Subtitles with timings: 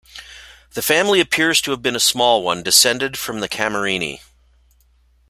[0.73, 4.21] The family appears to have been a small one, descended from the Camerini.